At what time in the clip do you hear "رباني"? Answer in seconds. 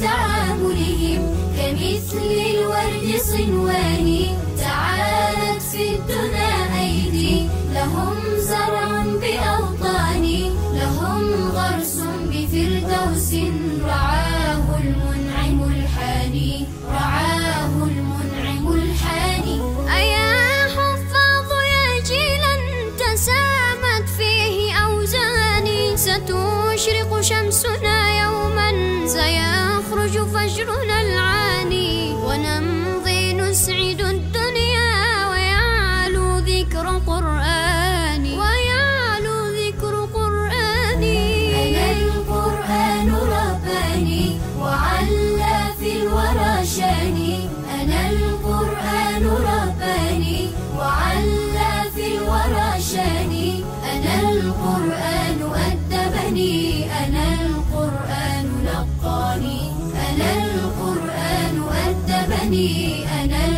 43.34-44.38, 49.26-50.50